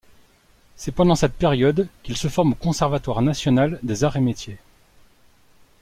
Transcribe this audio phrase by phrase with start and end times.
[0.77, 4.57] C'est pendant cette période qu'il se forme au Conservatoire national des arts et métiers.